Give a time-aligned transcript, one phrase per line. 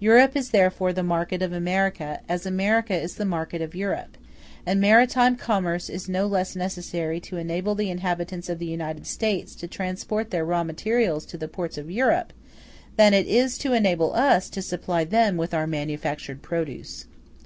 [0.00, 4.18] Europe is therefore the market of America, as America is the market of Europe;
[4.66, 9.54] and maritime commerce is no less necessary to enable the inhabitants of the United States
[9.54, 12.34] to transport their raw materials to the ports of Europe,
[12.96, 17.06] than it is to enable us to supply them with our manufactured produce.